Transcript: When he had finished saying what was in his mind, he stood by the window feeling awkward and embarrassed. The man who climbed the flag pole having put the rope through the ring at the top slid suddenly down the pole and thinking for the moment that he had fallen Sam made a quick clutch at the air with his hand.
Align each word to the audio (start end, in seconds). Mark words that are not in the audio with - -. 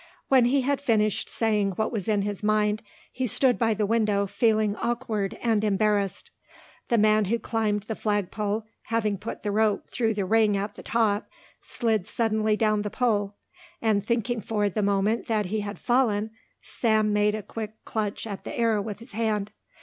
When 0.29 0.45
he 0.45 0.61
had 0.61 0.81
finished 0.81 1.29
saying 1.29 1.73
what 1.73 1.91
was 1.91 2.07
in 2.07 2.23
his 2.23 2.41
mind, 2.41 2.81
he 3.11 3.27
stood 3.27 3.59
by 3.59 3.75
the 3.75 3.85
window 3.85 4.25
feeling 4.25 4.75
awkward 4.77 5.37
and 5.43 5.63
embarrassed. 5.63 6.31
The 6.89 6.97
man 6.97 7.25
who 7.25 7.37
climbed 7.37 7.83
the 7.83 7.93
flag 7.93 8.31
pole 8.31 8.65
having 8.85 9.19
put 9.19 9.43
the 9.43 9.51
rope 9.51 9.91
through 9.91 10.15
the 10.15 10.25
ring 10.25 10.57
at 10.57 10.73
the 10.73 10.81
top 10.81 11.29
slid 11.61 12.07
suddenly 12.07 12.57
down 12.57 12.81
the 12.81 12.89
pole 12.89 13.35
and 13.79 14.03
thinking 14.03 14.41
for 14.41 14.69
the 14.69 14.81
moment 14.81 15.27
that 15.27 15.45
he 15.45 15.59
had 15.59 15.77
fallen 15.77 16.31
Sam 16.63 17.13
made 17.13 17.35
a 17.35 17.43
quick 17.43 17.75
clutch 17.85 18.25
at 18.25 18.43
the 18.43 18.57
air 18.57 18.81
with 18.81 19.01
his 19.01 19.11
hand. 19.11 19.51